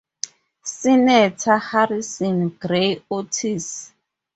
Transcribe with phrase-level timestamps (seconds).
[0.63, 3.93] Senator Harrison Gray Otis.